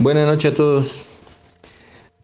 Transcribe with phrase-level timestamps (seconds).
[0.00, 1.04] Buenas noches a todos.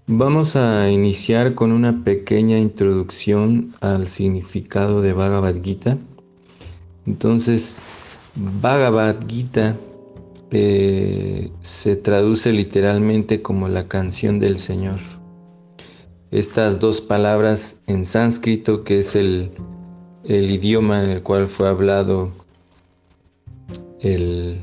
[0.06, 5.98] Vamos a iniciar con una pequeña introducción al significado de Bhagavad Gita.
[7.06, 7.76] Entonces,
[8.34, 9.76] Bhagavad Gita
[10.52, 15.00] eh, se traduce literalmente como la canción del Señor.
[16.30, 19.50] Estas dos palabras en sánscrito, que es el,
[20.24, 22.30] idioma en el cual fue hablado
[24.00, 24.62] esta,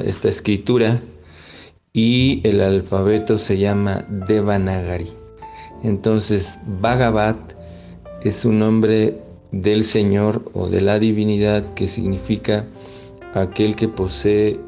[0.00, 1.00] esta escritura,
[1.96, 5.10] y el alfabeto se llama Devanagari.
[5.84, 7.38] Entonces, Bhagavat
[8.24, 9.16] es un nombre
[9.52, 12.66] del Señor o de la divinidad que significa
[13.34, 14.58] aquel que posee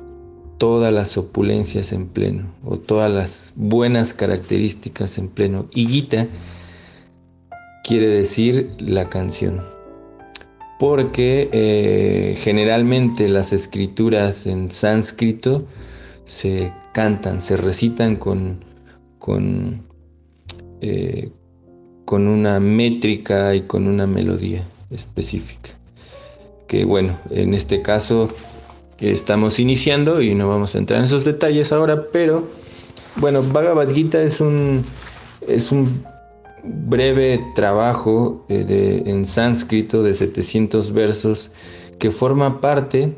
[0.59, 5.67] todas las opulencias en pleno o todas las buenas características en pleno.
[5.75, 6.29] Y Gita
[7.83, 9.63] quiere decir la canción,
[10.79, 15.67] porque eh, generalmente las escrituras en sánscrito
[16.27, 18.65] se cantan, se recitan con,
[19.19, 19.83] con,
[20.81, 21.31] eh,
[22.05, 25.71] con una métrica y con una melodía específica.
[26.67, 28.29] Que bueno, en este caso
[28.99, 32.49] estamos iniciando y no vamos a entrar en esos detalles ahora, pero
[33.17, 34.85] bueno, Bhagavad Gita es un,
[35.47, 36.05] es un
[36.65, 41.53] breve trabajo eh, de, en sánscrito de 700 versos
[42.01, 43.17] que forma parte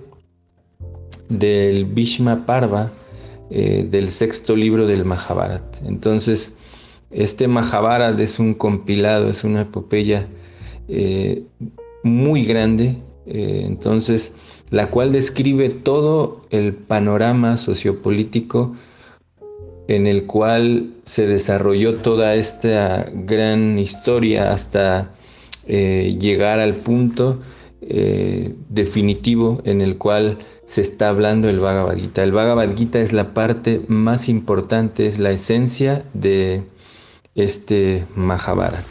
[1.29, 2.93] del Bhishma Parva
[3.51, 5.63] eh, del sexto libro del Mahabharat.
[5.87, 6.55] Entonces,
[7.11, 10.29] este Mahabharat es un compilado, es una epopeya
[10.89, 11.45] eh,
[12.03, 14.35] muy grande, eh, entonces,
[14.69, 18.77] la cual describe todo el panorama sociopolítico
[19.89, 25.13] en el cual se desarrolló toda esta gran historia hasta
[25.67, 27.41] llegar al punto
[27.81, 32.23] definitivo en el cual se está hablando el Bhagavad Gita.
[32.23, 36.65] El Bhagavad Gita es la parte más importante, es la esencia de
[37.35, 38.85] este Mahabharata.